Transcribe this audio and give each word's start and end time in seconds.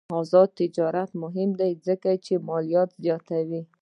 آزاد 0.19 0.49
تجارت 0.59 1.09
مهم 1.23 1.49
دی 1.59 1.71
ځکه 1.87 2.11
چې 2.25 2.33
مالیات 2.47 2.89
زیاتوي. 3.03 3.61